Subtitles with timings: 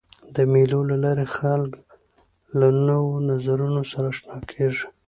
[0.35, 1.71] د مېلو له لاري خلک
[2.59, 4.85] له نوو نظرونو سره آشنا کيږي.